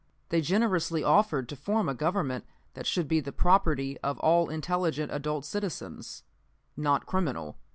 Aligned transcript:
They 0.29 0.41
generously 0.41 1.03
offered 1.03 1.47
to 1.49 1.55
form 1.55 1.87
a 1.87 1.93
Government 1.93 2.43
that 2.73 2.87
should 2.87 3.07
be 3.07 3.19
the 3.19 3.31
property 3.31 3.99
of 3.99 4.17
all 4.21 4.49
intelligent 4.49 5.11
adult 5.11 5.45
citizens, 5.45 6.23
not 6.75 7.05
criminal. 7.05 7.59